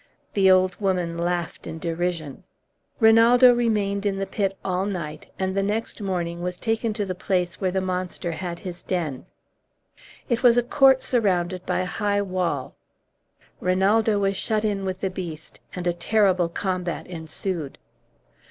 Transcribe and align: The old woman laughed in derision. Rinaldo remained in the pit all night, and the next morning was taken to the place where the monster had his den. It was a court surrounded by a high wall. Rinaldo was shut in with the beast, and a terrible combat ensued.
The 0.33 0.49
old 0.49 0.75
woman 0.81 1.15
laughed 1.15 1.67
in 1.67 1.77
derision. 1.77 2.43
Rinaldo 2.99 3.53
remained 3.53 4.03
in 4.03 4.17
the 4.17 4.25
pit 4.25 4.57
all 4.65 4.87
night, 4.87 5.27
and 5.37 5.55
the 5.55 5.61
next 5.61 6.01
morning 6.01 6.41
was 6.41 6.59
taken 6.59 6.91
to 6.93 7.05
the 7.05 7.13
place 7.13 7.61
where 7.61 7.69
the 7.69 7.81
monster 7.81 8.31
had 8.31 8.57
his 8.57 8.81
den. 8.81 9.27
It 10.27 10.41
was 10.41 10.57
a 10.57 10.63
court 10.63 11.03
surrounded 11.03 11.67
by 11.67 11.81
a 11.81 11.85
high 11.85 12.23
wall. 12.23 12.73
Rinaldo 13.59 14.17
was 14.17 14.35
shut 14.35 14.65
in 14.65 14.85
with 14.85 15.01
the 15.01 15.11
beast, 15.11 15.59
and 15.75 15.85
a 15.85 15.93
terrible 15.93 16.49
combat 16.49 17.05
ensued. 17.05 17.77